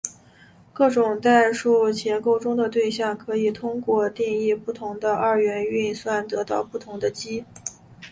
[0.73, 7.45] 各种代数结构中的对象可以通过定义不同的二元运算得到不同的积。